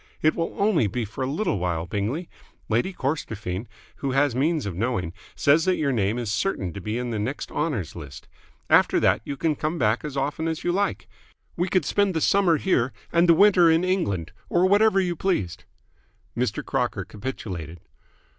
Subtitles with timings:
[0.23, 2.27] "It will only be for a little while, Bingley.
[2.69, 3.67] Lady Corstorphine,
[3.97, 7.19] who has means of knowing, says that your name is certain to be in the
[7.19, 8.27] next Honours List.
[8.67, 11.07] After that you can come back as often as you like.
[11.55, 15.65] We could spend the summer here and the winter in England, or whatever you pleased."
[16.35, 16.65] Mr.
[16.65, 17.79] Crocker capitulated.